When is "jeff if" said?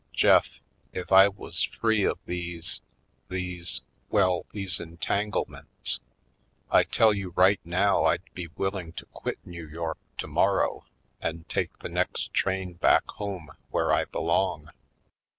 0.23-1.11